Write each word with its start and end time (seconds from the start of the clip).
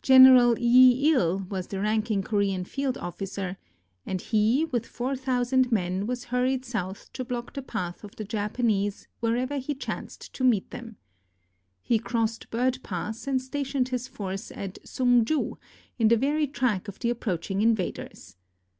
General 0.00 0.56
Yi 0.60 1.08
II 1.12 1.42
was 1.48 1.66
the 1.66 1.80
ranking 1.80 2.22
Korean 2.22 2.62
field 2.62 2.96
officer, 2.98 3.56
and 4.06 4.20
he 4.20 4.66
with 4.66 4.86
four 4.86 5.16
thousand 5.16 5.72
men 5.72 6.06
was 6.06 6.26
hurried 6.30 6.64
south 6.64 7.12
to 7.14 7.24
block 7.24 7.52
the 7.54 7.60
path 7.60 8.04
of 8.04 8.14
the 8.14 8.22
Japanese 8.22 9.08
wherever 9.18 9.58
he 9.58 9.74
chanced 9.74 10.32
to 10.34 10.44
meet 10.44 10.70
them. 10.70 10.98
He 11.82 11.98
crossed 11.98 12.48
Bird 12.50 12.78
Pass 12.84 13.26
and 13.26 13.42
stationed 13.42 13.88
his 13.88 14.06
force 14.06 14.52
at 14.52 14.78
Sung 14.88 15.24
ju, 15.24 15.58
in 15.98 16.06
the 16.06 16.16
very 16.16 16.46
track 16.46 16.86
of 16.86 17.00
the 17.00 17.10
approaching 17.10 17.60
invaders. 17.60 18.36